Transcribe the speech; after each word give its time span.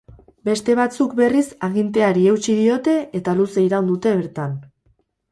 Beste 0.47 0.75
batzuk 0.77 1.11
berriz 1.17 1.43
aginteari 1.67 2.23
eutsi 2.31 2.55
diote 2.59 2.95
eta 3.19 3.35
luze 3.41 3.65
iraun 3.67 3.91
dute 3.91 4.15
bertan. 4.23 4.57